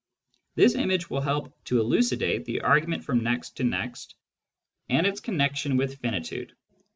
[0.55, 4.15] This image will help to elucidate the argument from next to next,
[4.89, 6.55] and its connection with finitude.